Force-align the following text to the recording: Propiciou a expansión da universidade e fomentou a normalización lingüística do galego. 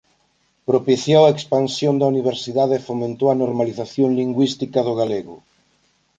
Propiciou 0.69 1.21
a 1.25 1.33
expansión 1.35 1.93
da 1.97 2.09
universidade 2.13 2.73
e 2.77 2.83
fomentou 2.87 3.27
a 3.31 3.39
normalización 3.43 4.09
lingüística 4.19 4.79
do 4.87 4.93
galego. 5.01 5.35